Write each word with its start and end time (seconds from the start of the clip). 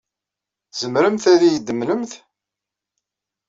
Tzemremt 0.71 1.25
ad 1.33 1.41
iyi-d-temlemt? 1.43 2.11